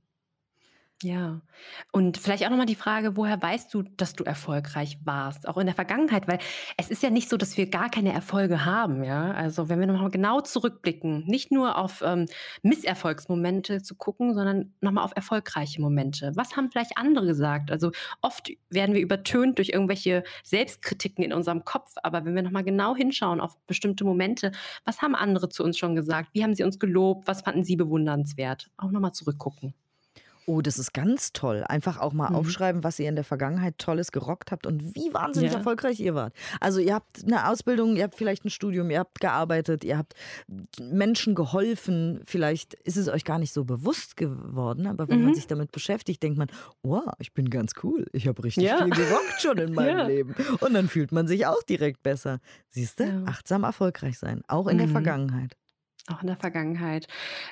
[1.02, 1.40] Ja.
[1.90, 5.66] Und vielleicht auch nochmal die Frage, woher weißt du, dass du erfolgreich warst, auch in
[5.66, 6.28] der Vergangenheit?
[6.28, 6.38] Weil
[6.76, 9.32] es ist ja nicht so, dass wir gar keine Erfolge haben, ja.
[9.32, 12.26] Also wenn wir nochmal genau zurückblicken, nicht nur auf ähm,
[12.62, 16.32] Misserfolgsmomente zu gucken, sondern nochmal auf erfolgreiche Momente.
[16.36, 17.70] Was haben vielleicht andere gesagt?
[17.72, 22.64] Also oft werden wir übertönt durch irgendwelche Selbstkritiken in unserem Kopf, aber wenn wir nochmal
[22.64, 24.52] genau hinschauen auf bestimmte Momente,
[24.84, 26.30] was haben andere zu uns schon gesagt?
[26.32, 27.26] Wie haben sie uns gelobt?
[27.26, 28.70] Was fanden sie bewundernswert?
[28.76, 29.74] Auch nochmal zurückgucken.
[30.46, 31.64] Oh, das ist ganz toll.
[31.66, 32.36] Einfach auch mal mhm.
[32.36, 35.58] aufschreiben, was ihr in der Vergangenheit Tolles gerockt habt und wie wahnsinnig ja.
[35.58, 36.34] erfolgreich ihr wart.
[36.60, 40.14] Also ihr habt eine Ausbildung, ihr habt vielleicht ein Studium, ihr habt gearbeitet, ihr habt
[40.80, 42.20] Menschen geholfen.
[42.24, 45.26] Vielleicht ist es euch gar nicht so bewusst geworden, aber wenn mhm.
[45.26, 46.48] man sich damit beschäftigt, denkt man,
[46.82, 48.06] wow, ich bin ganz cool.
[48.12, 48.78] Ich habe richtig ja.
[48.78, 50.06] viel gerockt schon in meinem ja.
[50.06, 50.34] Leben.
[50.60, 52.40] Und dann fühlt man sich auch direkt besser.
[52.70, 54.80] Siehst du, achtsam erfolgreich sein, auch in mhm.
[54.80, 55.56] der Vergangenheit.
[56.08, 57.06] Auch in der Vergangenheit.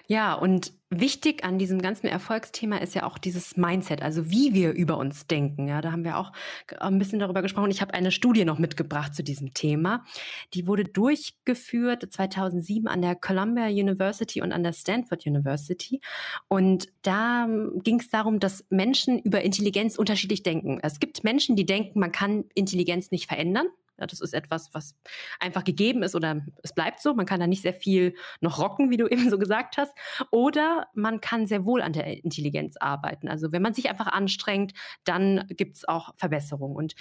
[0.08, 4.72] Ja, und wichtig an diesem ganzen Erfolgsthema ist ja auch dieses Mindset, also wie wir
[4.72, 5.68] über uns denken.
[5.68, 6.32] Ja, da haben wir auch
[6.80, 7.70] ein bisschen darüber gesprochen.
[7.70, 10.04] Ich habe eine Studie noch mitgebracht zu diesem Thema.
[10.52, 16.00] Die wurde durchgeführt 2007 an der Columbia University und an der Stanford University.
[16.48, 17.48] Und da
[17.84, 20.80] ging es darum, dass Menschen über Intelligenz unterschiedlich denken.
[20.82, 23.68] Es gibt Menschen, die denken, man kann Intelligenz nicht verändern.
[24.00, 24.96] Ja, das ist etwas, was
[25.38, 27.14] einfach gegeben ist oder es bleibt so.
[27.14, 29.92] Man kann da nicht sehr viel noch rocken, wie du eben so gesagt hast.
[30.30, 33.28] Oder man kann sehr wohl an der Intelligenz arbeiten.
[33.28, 34.72] Also wenn man sich einfach anstrengt,
[35.04, 36.76] dann gibt es auch Verbesserungen.
[36.76, 36.94] Und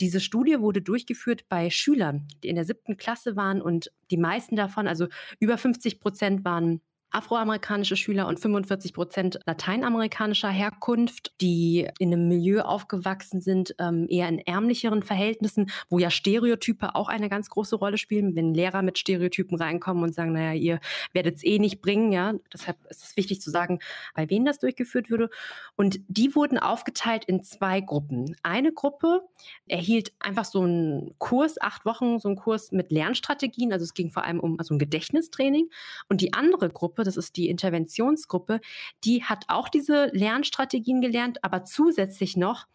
[0.00, 4.56] diese Studie wurde durchgeführt bei Schülern, die in der siebten Klasse waren und die meisten
[4.56, 5.08] davon, also
[5.40, 6.80] über 50 Prozent waren
[7.14, 14.28] afroamerikanische Schüler und 45 Prozent lateinamerikanischer Herkunft, die in einem Milieu aufgewachsen sind, ähm, eher
[14.28, 18.34] in ärmlicheren Verhältnissen, wo ja Stereotype auch eine ganz große Rolle spielen.
[18.34, 20.80] Wenn Lehrer mit Stereotypen reinkommen und sagen, naja, ihr
[21.12, 23.78] werdet es eh nicht bringen, ja, deshalb ist es wichtig zu sagen,
[24.14, 25.30] bei wem das durchgeführt würde.
[25.76, 28.36] Und die wurden aufgeteilt in zwei Gruppen.
[28.42, 29.22] Eine Gruppe
[29.68, 34.10] erhielt einfach so einen Kurs, acht Wochen, so einen Kurs mit Lernstrategien, also es ging
[34.10, 35.70] vor allem um also ein Gedächtnistraining.
[36.08, 38.60] Und die andere Gruppe, das ist die Interventionsgruppe,
[39.04, 42.66] die hat auch diese Lernstrategien gelernt, aber zusätzlich noch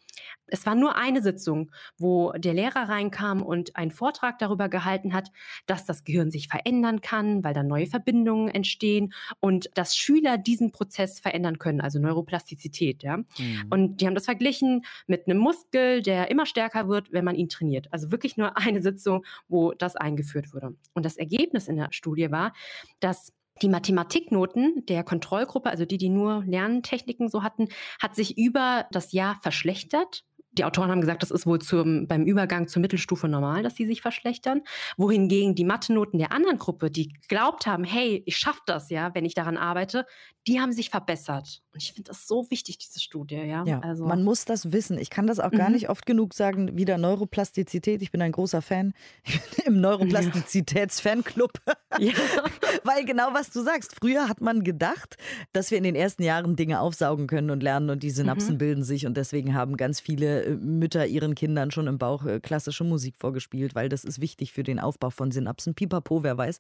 [0.48, 5.32] es war nur eine Sitzung, wo der Lehrer reinkam und einen Vortrag darüber gehalten hat,
[5.66, 10.72] dass das Gehirn sich verändern kann, weil da neue Verbindungen entstehen und dass Schüler diesen
[10.72, 13.04] Prozess verändern können, also Neuroplastizität.
[13.04, 13.18] Ja?
[13.18, 13.26] Mhm.
[13.70, 17.50] Und die haben das verglichen mit einem Muskel, der immer stärker wird, wenn man ihn
[17.50, 17.88] trainiert.
[17.92, 20.76] Also wirklich nur eine Sitzung, wo das eingeführt wurde.
[20.94, 22.54] Und das Ergebnis in der Studie war,
[23.00, 27.70] dass die Mathematiknoten der Kontrollgruppe, also die, die nur Lerntechniken so hatten,
[28.02, 32.24] hat sich über das Jahr verschlechtert die Autoren haben gesagt, das ist wohl zum, beim
[32.26, 34.62] Übergang zur Mittelstufe normal, dass sie sich verschlechtern.
[34.98, 39.26] Wohingegen die Mathe-Noten der anderen Gruppe, die glaubt haben, hey, ich schaffe das ja, wenn
[39.26, 40.06] ich daran arbeite,
[40.48, 41.62] die haben sich verbessert.
[41.74, 43.36] Und ich finde das so wichtig, diese Studie.
[43.36, 44.06] Ja, ja also.
[44.06, 44.98] man muss das wissen.
[44.98, 45.76] Ich kann das auch gar mhm.
[45.76, 46.76] nicht oft genug sagen.
[46.76, 48.02] Wieder Neuroplastizität.
[48.02, 48.94] Ich bin ein großer Fan
[49.66, 51.52] im Neuroplastizitäts-Fanclub.
[51.98, 52.14] Ja.
[52.84, 53.96] Weil genau was du sagst.
[54.00, 55.18] Früher hat man gedacht,
[55.54, 58.58] dass wir in den ersten Jahren Dinge aufsaugen können und lernen und die Synapsen mhm.
[58.60, 59.06] bilden sich.
[59.06, 63.76] Und deswegen haben ganz viele Mütter ihren Kindern schon im Bauch äh, klassische Musik vorgespielt,
[63.76, 65.76] weil das ist wichtig für den Aufbau von Synapsen.
[65.76, 66.60] Pipapo, wer weiß.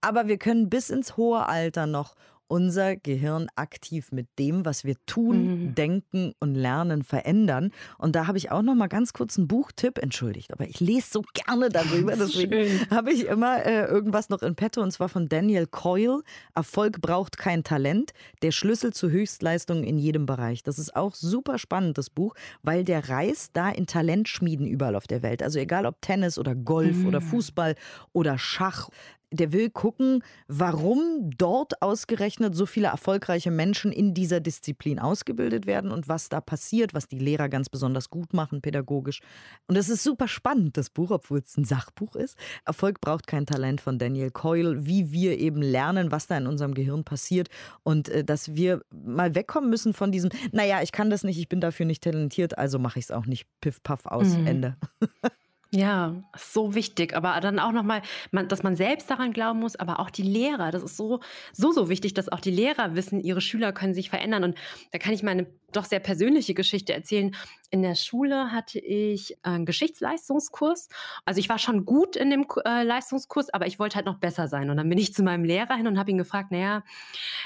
[0.00, 2.14] Aber wir können bis ins hohe Alter noch
[2.46, 5.74] unser Gehirn aktiv mit dem, was wir tun, mhm.
[5.74, 7.70] denken und lernen, verändern.
[7.98, 9.98] Und da habe ich auch noch mal ganz kurz einen Buchtipp.
[9.98, 12.16] Entschuldigt, aber ich lese so gerne darüber.
[12.16, 16.22] Deswegen habe ich immer äh, irgendwas noch in petto und zwar von Daniel Coyle.
[16.54, 18.12] Erfolg braucht kein Talent.
[18.42, 20.62] Der Schlüssel zu Höchstleistungen in jedem Bereich.
[20.62, 25.06] Das ist auch super spannend, das Buch, weil der reist da in Talentschmieden überall auf
[25.06, 25.42] der Welt.
[25.42, 27.06] Also egal ob Tennis oder Golf mhm.
[27.06, 27.74] oder Fußball
[28.12, 28.88] oder Schach.
[29.36, 35.90] Der will gucken, warum dort ausgerechnet so viele erfolgreiche Menschen in dieser Disziplin ausgebildet werden
[35.90, 39.20] und was da passiert, was die Lehrer ganz besonders gut machen pädagogisch.
[39.66, 42.36] Und es ist super spannend, das Buch, obwohl es ein Sachbuch ist.
[42.64, 46.74] Erfolg braucht kein Talent von Daniel Coyle, wie wir eben lernen, was da in unserem
[46.74, 47.48] Gehirn passiert
[47.82, 51.48] und äh, dass wir mal wegkommen müssen von diesem, naja, ich kann das nicht, ich
[51.48, 53.46] bin dafür nicht talentiert, also mache ich es auch nicht.
[53.60, 54.46] Piff, paff, aus, mhm.
[54.46, 54.76] Ende.
[55.74, 57.16] Ja, so wichtig.
[57.16, 60.70] Aber dann auch nochmal, dass man selbst daran glauben muss, aber auch die Lehrer.
[60.70, 61.18] Das ist so,
[61.52, 64.44] so, so wichtig, dass auch die Lehrer wissen, ihre Schüler können sich verändern.
[64.44, 64.56] Und
[64.92, 67.34] da kann ich meine doch sehr persönliche Geschichte erzählen.
[67.70, 70.88] In der Schule hatte ich einen Geschichtsleistungskurs.
[71.24, 74.46] Also ich war schon gut in dem äh, Leistungskurs, aber ich wollte halt noch besser
[74.46, 74.70] sein.
[74.70, 76.84] Und dann bin ich zu meinem Lehrer hin und habe ihn gefragt, naja,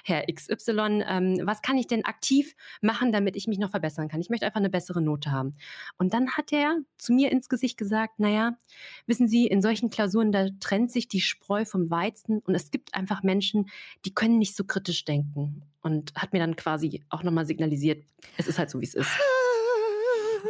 [0.05, 4.21] Herr XY, ähm, was kann ich denn aktiv machen, damit ich mich noch verbessern kann?
[4.21, 5.57] Ich möchte einfach eine bessere Note haben.
[5.97, 8.57] Und dann hat er zu mir ins Gesicht gesagt, naja,
[9.07, 12.95] wissen Sie, in solchen Klausuren, da trennt sich die Spreu vom Weizen und es gibt
[12.95, 13.71] einfach Menschen,
[14.05, 18.05] die können nicht so kritisch denken und hat mir dann quasi auch nochmal signalisiert,
[18.37, 19.11] es ist halt so, wie es ist.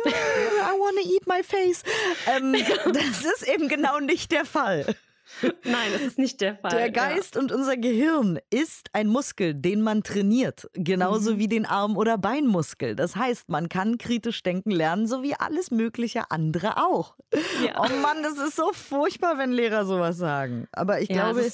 [0.05, 1.83] I wanna eat my face.
[2.27, 2.53] Ähm,
[2.93, 4.95] das ist eben genau nicht der Fall.
[5.43, 6.71] Nein, das ist nicht der Fall.
[6.71, 7.41] Der Geist ja.
[7.41, 11.39] und unser Gehirn ist ein Muskel, den man trainiert, genauso mhm.
[11.39, 12.97] wie den Arm- oder Beinmuskel.
[12.97, 17.17] Das heißt, man kann kritisch denken lernen, so wie alles mögliche andere auch.
[17.65, 17.81] Ja.
[17.81, 20.67] Oh Mann, das ist so furchtbar, wenn Lehrer sowas sagen.
[20.73, 21.49] Aber ich ja, glaube,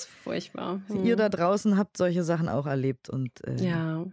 [0.89, 1.05] mhm.
[1.05, 4.05] ihr da draußen habt solche Sachen auch erlebt und äh, ja.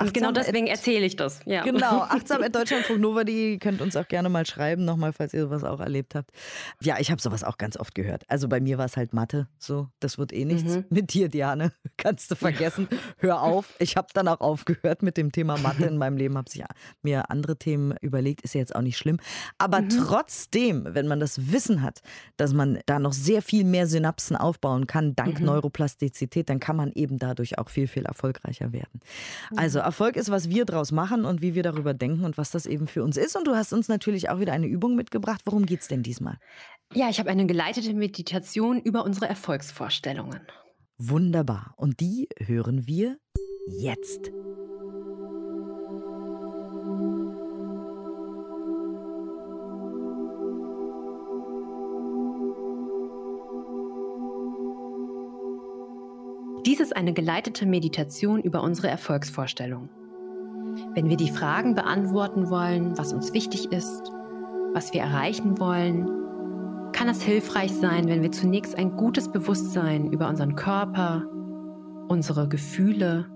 [0.00, 1.40] Achtsam genau deswegen erzähle ich das.
[1.44, 1.62] Ja.
[1.62, 5.80] Genau, achtsam at deutschlandfunknova.de könnt uns auch gerne mal schreiben, nochmal, falls ihr sowas auch
[5.80, 6.30] erlebt habt.
[6.80, 8.24] Ja, ich habe sowas auch ganz oft gehört.
[8.28, 10.76] Also bei mir war es halt Mathe, so, das wird eh nichts.
[10.76, 10.84] Mhm.
[10.90, 12.88] Mit dir, Diane, kannst du vergessen.
[13.18, 13.74] Hör auf.
[13.78, 16.64] Ich habe dann auch aufgehört mit dem Thema Mathe in meinem Leben, habe sich
[17.02, 19.18] mir andere Themen überlegt, ist ja jetzt auch nicht schlimm.
[19.58, 19.88] Aber mhm.
[19.90, 22.00] trotzdem, wenn man das Wissen hat,
[22.36, 25.46] dass man da noch sehr viel mehr Synapsen aufbauen kann, dank mhm.
[25.46, 29.00] Neuroplastizität, dann kann man eben dadurch auch viel, viel erfolgreicher werden.
[29.56, 32.64] Also Erfolg ist, was wir draus machen und wie wir darüber denken und was das
[32.64, 33.34] eben für uns ist.
[33.34, 35.40] Und du hast uns natürlich auch wieder eine Übung mitgebracht.
[35.46, 36.38] Worum geht es denn diesmal?
[36.94, 40.40] Ja, ich habe eine geleitete Meditation über unsere Erfolgsvorstellungen.
[40.96, 41.74] Wunderbar.
[41.76, 43.16] Und die hören wir
[43.66, 44.30] jetzt.
[56.66, 59.88] Dies ist eine geleitete Meditation über unsere Erfolgsvorstellung.
[60.94, 64.12] Wenn wir die Fragen beantworten wollen, was uns wichtig ist,
[64.74, 66.06] was wir erreichen wollen,
[66.92, 71.24] kann es hilfreich sein, wenn wir zunächst ein gutes Bewusstsein über unseren Körper,
[72.08, 73.26] unsere Gefühle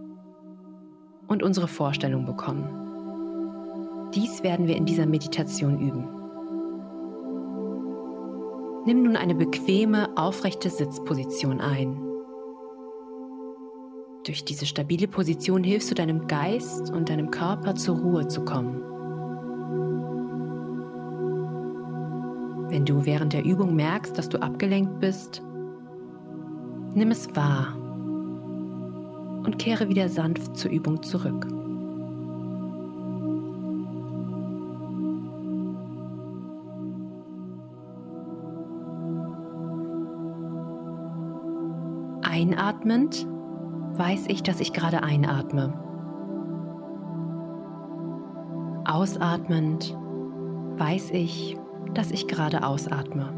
[1.26, 4.10] und unsere Vorstellung bekommen.
[4.14, 6.08] Dies werden wir in dieser Meditation üben.
[8.84, 12.03] Nimm nun eine bequeme, aufrechte Sitzposition ein.
[14.24, 18.80] Durch diese stabile Position hilfst du deinem Geist und deinem Körper zur Ruhe zu kommen.
[22.70, 25.42] Wenn du während der Übung merkst, dass du abgelenkt bist,
[26.94, 27.76] nimm es wahr
[29.44, 31.46] und kehre wieder sanft zur Übung zurück.
[42.22, 43.26] Einatmend
[43.96, 45.72] weiß ich, dass ich gerade einatme.
[48.84, 49.96] Ausatmend
[50.76, 51.56] weiß ich,
[51.94, 53.32] dass ich gerade ausatme.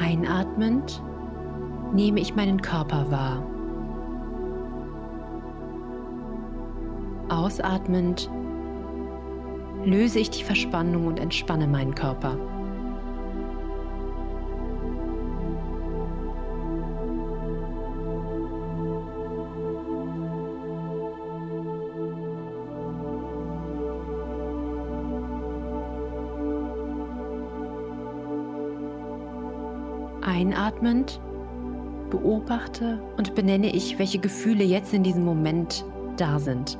[0.00, 1.02] Einatmend
[1.92, 3.57] nehme ich meinen Körper wahr.
[7.48, 8.30] Ausatmend
[9.82, 12.36] löse ich die Verspannung und entspanne meinen Körper.
[30.20, 31.18] Einatmend
[32.10, 35.86] beobachte und benenne ich, welche Gefühle jetzt in diesem Moment
[36.18, 36.78] da sind.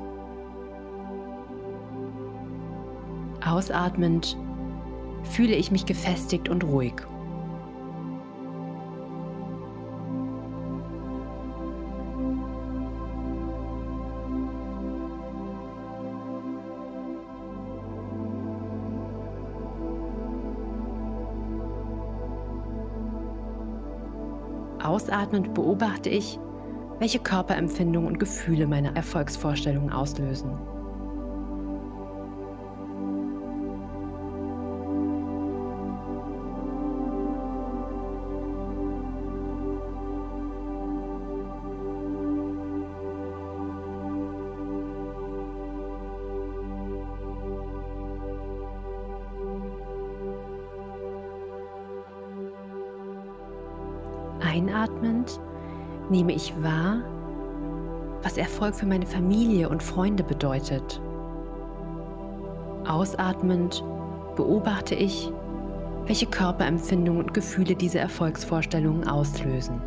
[3.45, 4.37] Ausatmend
[5.23, 6.95] fühle ich mich gefestigt und ruhig.
[24.83, 26.39] Ausatmend beobachte ich,
[26.99, 30.51] welche Körperempfindungen und Gefühle meine Erfolgsvorstellungen auslösen.
[54.41, 55.41] Einatmend
[56.11, 57.03] nehme ich wahr,
[58.23, 61.01] was Erfolg für meine Familie und Freunde bedeutet.
[62.87, 63.85] Ausatmend
[64.37, 65.31] beobachte ich,
[66.07, 69.81] welche Körperempfindungen und Gefühle diese Erfolgsvorstellungen auslösen.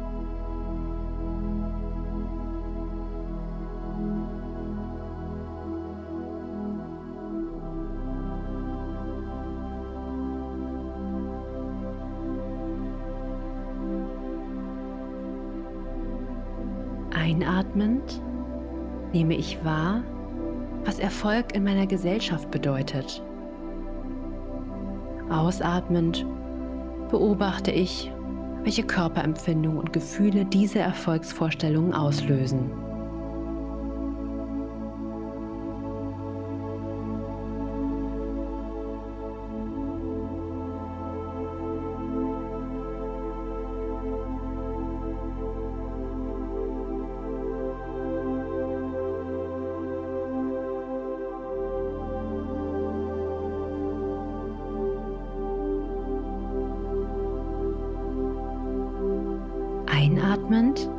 [17.72, 18.22] Einatmend
[19.14, 20.04] nehme ich wahr,
[20.84, 23.24] was Erfolg in meiner Gesellschaft bedeutet.
[25.30, 26.26] Ausatmend
[27.10, 28.12] beobachte ich,
[28.64, 32.72] welche Körperempfindungen und Gefühle diese Erfolgsvorstellungen auslösen.
[60.52, 60.90] Einatmend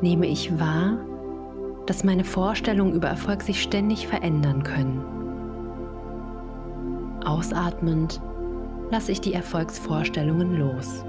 [0.00, 0.96] nehme ich wahr,
[1.84, 5.04] dass meine Vorstellungen über Erfolg sich ständig verändern können.
[7.22, 8.22] Ausatmend
[8.90, 11.04] lasse ich die Erfolgsvorstellungen los.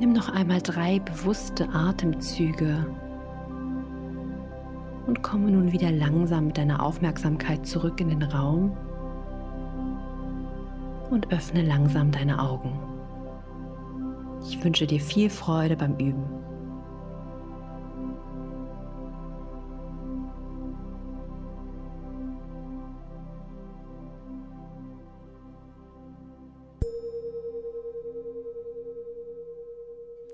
[0.00, 2.84] Nimm noch einmal drei bewusste Atemzüge
[5.12, 8.74] und komme nun wieder langsam mit deiner Aufmerksamkeit zurück in den Raum
[11.10, 12.72] und öffne langsam deine Augen.
[14.48, 16.24] Ich wünsche dir viel Freude beim Üben.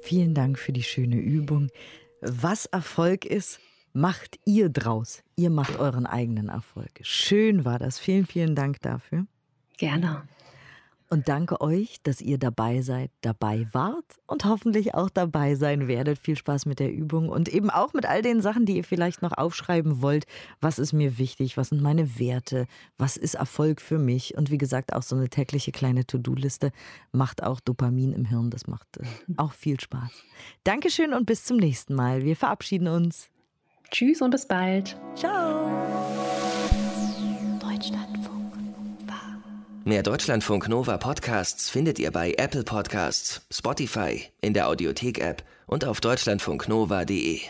[0.02, 1.66] Vielen Dank für die schöne Übung.
[2.20, 3.58] Was Erfolg ist,
[3.92, 5.22] macht ihr draus.
[5.36, 7.00] Ihr macht euren eigenen Erfolg.
[7.02, 7.98] Schön war das.
[7.98, 9.26] Vielen, vielen Dank dafür.
[9.76, 10.22] Gerne.
[11.10, 16.18] Und danke euch, dass ihr dabei seid, dabei wart und hoffentlich auch dabei sein werdet.
[16.18, 19.22] Viel Spaß mit der Übung und eben auch mit all den Sachen, die ihr vielleicht
[19.22, 20.26] noch aufschreiben wollt.
[20.60, 21.56] Was ist mir wichtig?
[21.56, 22.66] Was sind meine Werte?
[22.98, 24.36] Was ist Erfolg für mich?
[24.36, 26.72] Und wie gesagt, auch so eine tägliche kleine To-Do-Liste
[27.10, 28.50] macht auch Dopamin im Hirn.
[28.50, 29.06] Das macht äh,
[29.38, 30.10] auch viel Spaß.
[30.64, 32.22] Dankeschön und bis zum nächsten Mal.
[32.24, 33.30] Wir verabschieden uns.
[33.90, 34.96] Tschüss und bis bald.
[35.14, 35.66] Ciao.
[37.60, 39.20] Deutschlandfunk Nova.
[39.84, 46.00] Mehr Deutschlandfunk Nova Podcasts findet ihr bei Apple Podcasts, Spotify, in der Audiothek-App und auf
[46.00, 47.40] deutschlandfunknova.de.